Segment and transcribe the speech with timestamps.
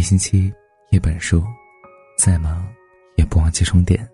[0.00, 0.50] 一星期
[0.88, 1.44] 一本书，
[2.16, 2.66] 再忙
[3.16, 4.08] 也不忘记充电。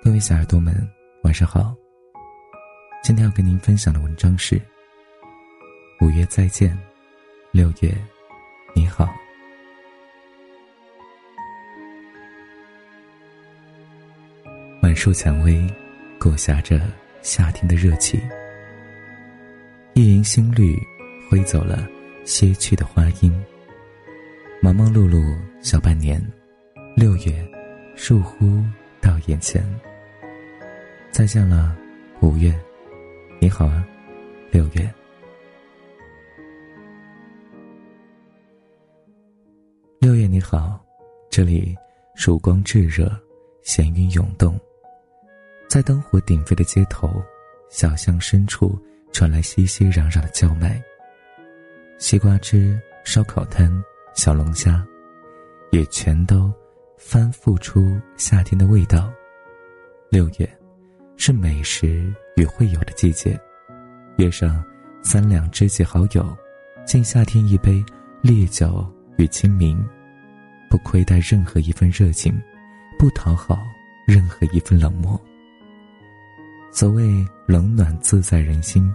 [0.00, 0.88] 各位小耳朵们，
[1.24, 1.74] 晚上好。
[3.02, 4.62] 今天要跟您分享的文章是：
[6.00, 6.78] 五月再见，
[7.50, 7.92] 六月
[8.76, 9.12] 你好。
[14.80, 15.66] 满树蔷薇，
[16.16, 16.80] 裹挟着
[17.22, 18.22] 夏天的热气。
[19.94, 20.80] 一银新绿，
[21.28, 21.88] 挥走了
[22.24, 23.44] 些去的花音。
[24.64, 26.18] 忙忙碌碌小半年，
[26.96, 27.46] 六月，
[27.94, 28.64] 倏忽
[28.98, 29.62] 到眼前。
[31.12, 31.76] 再见了，
[32.22, 32.58] 五月，
[33.38, 33.86] 你好啊，
[34.50, 34.94] 六月。
[40.00, 40.82] 六月你好，
[41.30, 41.76] 这里
[42.14, 43.14] 曙光炙热，
[43.64, 44.58] 闲云涌动。
[45.68, 47.22] 在灯火鼎沸的街头，
[47.68, 50.82] 小巷深处传来熙熙攘攘的叫卖。
[51.98, 53.70] 西瓜汁、烧烤摊、
[54.14, 54.86] 小龙虾，
[55.72, 56.52] 也全都
[56.96, 59.12] 翻复出夏天的味道。
[60.08, 60.48] 六月，
[61.16, 63.38] 是美食与会友的季节。
[64.18, 64.64] 约上
[65.02, 66.24] 三两知己好友，
[66.86, 67.84] 敬夏天一杯
[68.22, 68.86] 烈酒
[69.18, 69.84] 与清明，
[70.70, 72.40] 不亏待任何一份热情，
[72.96, 73.58] 不讨好
[74.06, 75.20] 任何一份冷漠。
[76.70, 78.94] 所谓冷暖自在人心，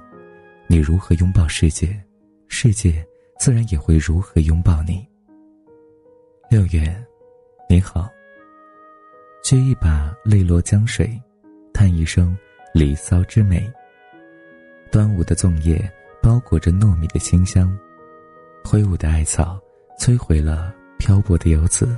[0.68, 2.02] 你如何拥抱世界，
[2.48, 3.06] 世界
[3.40, 5.08] 自然也会如何拥抱你。
[6.50, 6.94] 六月，
[7.70, 8.10] 你好。
[9.42, 11.10] 掬一把泪落江水，
[11.74, 12.38] 叹一声
[12.74, 13.72] 离骚之美。
[14.92, 15.90] 端午的粽叶
[16.22, 17.76] 包裹着糯米的清香，
[18.62, 19.58] 挥舞的艾草
[19.98, 21.98] 摧毁了漂泊的游子，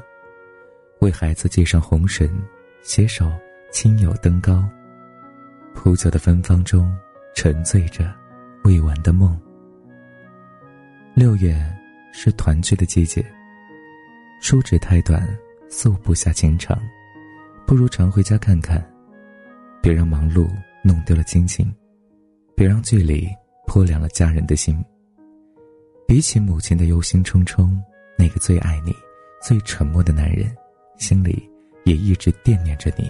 [0.99, 2.29] 为孩子系上红绳，
[2.83, 3.31] 携手
[3.71, 4.63] 亲友登高。
[5.73, 6.95] 铺酒的芬芳中，
[7.33, 8.13] 沉醉着
[8.63, 9.35] 未完的梦。
[11.21, 11.55] 六月
[12.11, 13.23] 是团聚的季节。
[14.41, 15.21] 书纸太短，
[15.69, 16.81] 诉不下情长，
[17.63, 18.83] 不如常回家看看。
[19.83, 20.49] 别让忙碌
[20.83, 21.71] 弄丢了亲情，
[22.55, 23.29] 别让距离
[23.67, 24.83] 破凉了家人的心。
[26.07, 27.69] 比起母亲的忧心忡忡，
[28.17, 28.91] 那个最爱你、
[29.43, 30.51] 最沉默的男人，
[30.97, 31.47] 心里
[31.83, 33.07] 也一直惦念着你。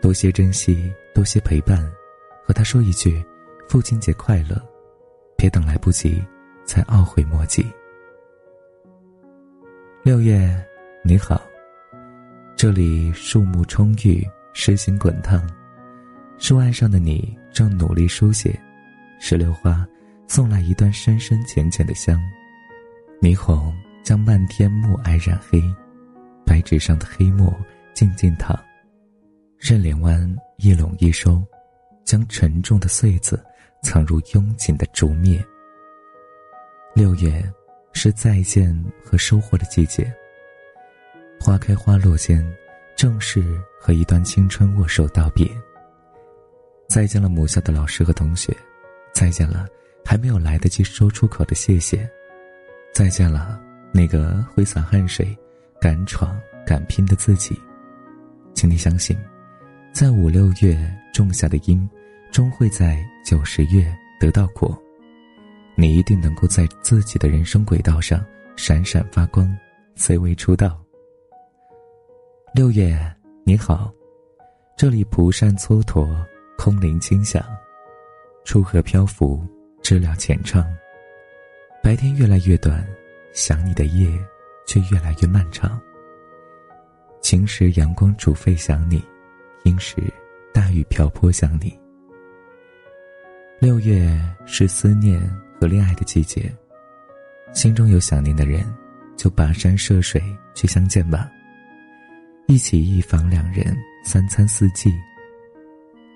[0.00, 1.78] 多些珍惜，多些陪伴，
[2.42, 3.22] 和他说一句
[3.68, 4.58] “父亲节快乐”，
[5.36, 6.18] 别等来不及，
[6.64, 7.64] 才懊悔莫及。
[10.02, 10.50] 六月，
[11.04, 11.42] 你好，
[12.56, 15.46] 这里树木充裕，诗心滚烫，
[16.38, 18.58] 树岸上的你正努力书写，
[19.20, 19.86] 石榴花
[20.26, 22.18] 送来一段深深浅浅的香，
[23.20, 25.62] 霓虹将漫天暮霭染黑，
[26.46, 27.54] 白纸上的黑墨
[27.92, 28.58] 静静躺。
[29.58, 31.44] 任连湾一拢一收，
[32.04, 33.44] 将沉重的穗子
[33.82, 35.44] 藏入拥紧的竹篾。
[36.94, 37.42] 六月
[37.92, 38.74] 是再见
[39.04, 40.12] 和收获的季节。
[41.40, 42.44] 花开花落间，
[42.96, 43.42] 正是
[43.80, 45.46] 和一段青春握手道别。
[46.88, 48.54] 再见了母校的老师和同学，
[49.14, 49.66] 再见了
[50.04, 52.08] 还没有来得及说出口的谢谢，
[52.92, 53.60] 再见了
[53.92, 55.36] 那个挥洒汗水、
[55.80, 57.58] 敢闯敢拼的自己。
[58.54, 59.16] 请你相信。
[59.92, 60.78] 在五六月
[61.12, 61.88] 种下的因，
[62.30, 64.80] 终会在九十月得到果。
[65.74, 68.24] 你一定能够在自己的人生轨道上
[68.56, 69.50] 闪闪发光
[69.96, 70.78] ，C 位出道。
[72.54, 72.98] 六月
[73.44, 73.92] 你好，
[74.76, 76.08] 这里蒲扇蹉跎，
[76.58, 77.44] 空灵清响，
[78.44, 79.42] 出河漂浮，
[79.82, 80.66] 知了浅唱。
[81.82, 82.86] 白天越来越短，
[83.32, 84.10] 想你的夜
[84.66, 85.80] 却越来越漫长。
[87.22, 89.02] 晴时阳光煮沸想你。
[89.64, 89.96] 阴时
[90.54, 91.78] 大雨瓢泼想你。
[93.60, 95.20] 六月是思念
[95.60, 96.50] 和恋爱的季节，
[97.52, 98.64] 心中有想念的人，
[99.14, 100.22] 就跋山涉水
[100.54, 101.30] 去相见吧。
[102.46, 104.90] 一起一房两人，三餐四季。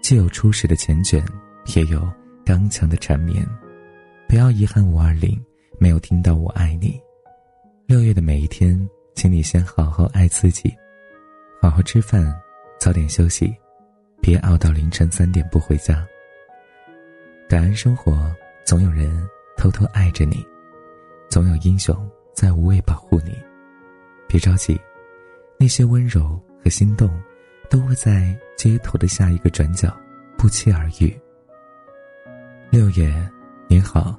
[0.01, 1.23] 既有初始的缱绻，
[1.77, 2.11] 也有
[2.43, 3.47] 刚强的缠绵。
[4.27, 5.39] 不要遗憾五二零
[5.79, 6.99] 没有听到我爱你。
[7.87, 10.75] 六月的每一天，请你先好好爱自己，
[11.61, 12.35] 好好吃饭。
[12.81, 13.55] 早点休息，
[14.23, 16.03] 别熬到凌晨三点不回家。
[17.47, 18.35] 感恩生活，
[18.65, 19.29] 总有人
[19.59, 20.45] 偷偷爱着你，
[21.29, 21.95] 总有英雄
[22.33, 23.37] 在无畏保护你。
[24.27, 24.81] 别着急，
[25.59, 27.11] 那些温柔和心动，
[27.69, 29.95] 都会在街头的下一个转角
[30.39, 31.15] 不期而遇。
[32.71, 33.15] 六月，
[33.69, 34.19] 你好。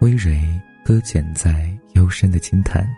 [0.00, 0.40] 微蕊
[0.82, 2.88] 搁浅在幽深的青潭，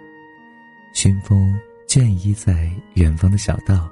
[0.95, 1.53] 熏风
[1.89, 3.91] 倦依在远方的小道。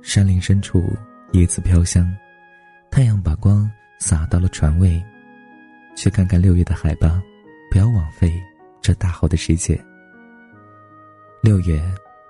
[0.00, 0.96] 山林深处，
[1.32, 2.10] 叶子飘香，
[2.90, 5.04] 太阳把光洒到了船尾。
[5.96, 7.22] 去看看六月的海吧，
[7.70, 8.30] 不要枉费
[8.82, 9.82] 这大好的时节。
[11.42, 11.82] 六月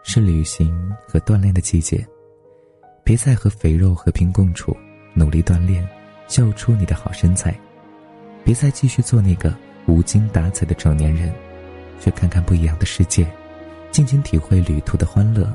[0.05, 2.07] 是旅行和锻炼的季节，
[3.03, 4.75] 别再和肥肉和平共处，
[5.15, 5.87] 努力锻炼，
[6.29, 7.59] 秀出你的好身材。
[8.45, 9.53] 别再继续做那个
[9.87, 11.35] 无精打采的成年人，
[11.99, 13.27] 去看看不一样的世界，
[13.91, 15.53] 尽情体会旅途的欢乐，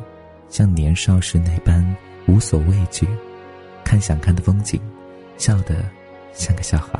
[0.49, 1.95] 像年少时那般
[2.27, 3.07] 无所畏惧，
[3.85, 4.81] 看想看的风景，
[5.37, 5.85] 笑得
[6.33, 6.99] 像个小孩。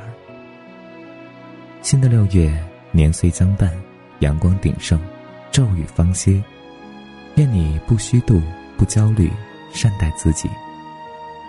[1.81, 2.54] 新的六月，
[2.92, 3.72] 年岁将半，
[4.19, 5.00] 阳光鼎盛，
[5.51, 6.42] 骤雨方歇。
[7.36, 8.39] 愿你不虚度，
[8.78, 9.31] 不焦虑，
[9.74, 10.48] 善待自己，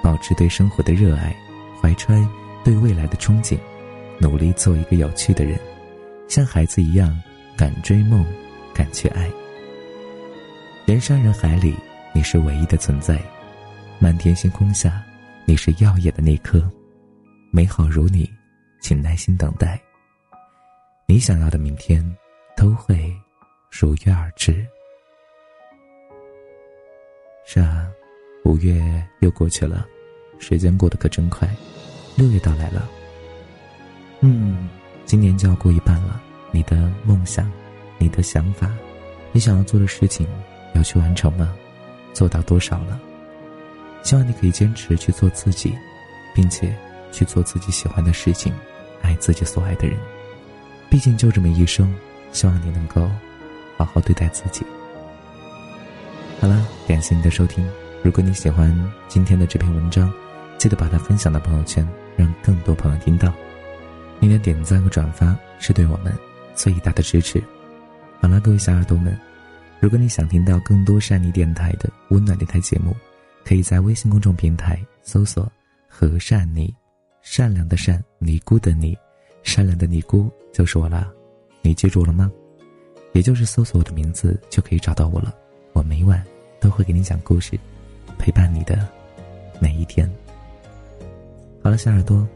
[0.02, 1.36] 保持对生活的热爱，
[1.80, 2.26] 怀揣
[2.64, 3.58] 对未来的憧憬。
[4.18, 5.58] 努力做一个有趣的人，
[6.28, 7.14] 像孩子一样
[7.54, 8.24] 敢追梦，
[8.72, 9.30] 敢去爱。
[10.86, 11.76] 人山人海里，
[12.14, 13.16] 你是唯一的存在；
[13.98, 15.02] 满天星空下，
[15.44, 16.62] 你是耀眼的那颗。
[17.50, 18.28] 美好如你，
[18.80, 19.78] 请耐心等待。
[21.12, 22.02] 你想要的明天，
[22.56, 23.14] 都会
[23.70, 24.66] 如约而至。
[27.44, 27.86] 是啊，
[28.46, 28.82] 五月
[29.20, 29.86] 又过去了，
[30.38, 31.46] 时间过得可真快，
[32.16, 32.88] 六月到来了。
[34.20, 34.70] 嗯，
[35.04, 36.18] 今年就要过一半了。
[36.50, 37.52] 你的梦想，
[37.98, 38.72] 你的想法，
[39.32, 40.26] 你想要做的事情，
[40.74, 41.54] 要去完成吗？
[42.14, 42.98] 做到多少了？
[44.02, 45.76] 希望你可以坚持去做自己，
[46.34, 46.74] 并且
[47.12, 48.50] 去做自己喜欢的事情，
[49.02, 49.98] 爱自己所爱的人。
[50.92, 51.90] 毕竟就这么一生，
[52.32, 53.10] 希望你能够
[53.78, 54.62] 好好对待自己。
[56.38, 57.66] 好了，感谢你的收听。
[58.04, 58.70] 如果你喜欢
[59.08, 60.12] 今天的这篇文章，
[60.58, 63.32] 记得把它分享到朋友圈，让更多朋友听到。
[64.20, 66.12] 你的点赞和转发是对我们
[66.54, 67.42] 最大的支持。
[68.20, 69.18] 好了，各位小耳朵们，
[69.80, 72.94] 如果你想听到更多善妮电台的温暖电台节目，
[73.46, 75.50] 可以在微信公众平台搜索
[75.88, 76.70] “和善妮”，
[77.24, 78.94] 善良的善，尼姑的尼，
[79.42, 81.12] 善良的尼姑就是我了。
[81.60, 82.30] 你记住了吗？
[83.12, 85.34] 也就是搜索我的名字就可以找到我了。
[85.74, 86.24] 我每晚
[86.60, 87.58] 都会给你讲故事，
[88.18, 88.88] 陪伴你的
[89.60, 90.10] 每一天。
[91.62, 92.26] 好了，小耳朵，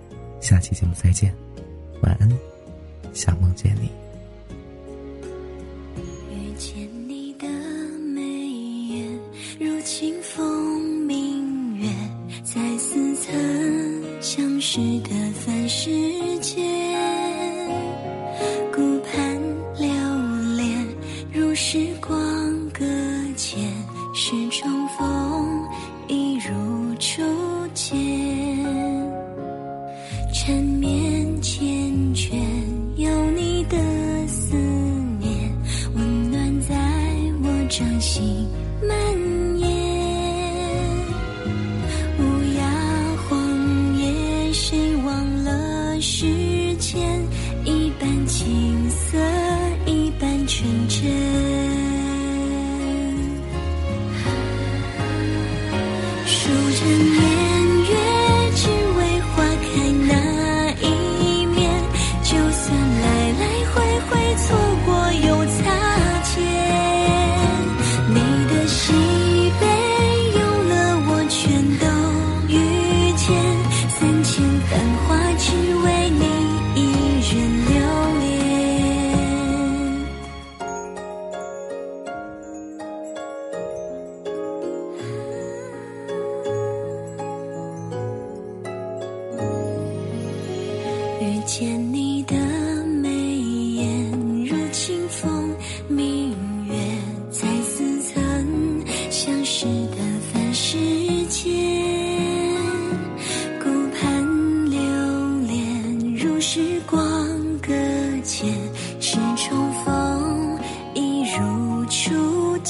[0.41, 1.35] 下期节目再见。
[2.03, 2.31] 晚安，
[3.12, 3.91] 想梦见你。
[6.31, 7.47] 遇见你的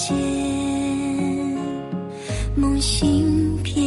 [0.06, 0.16] 间
[2.54, 3.85] 梦醒片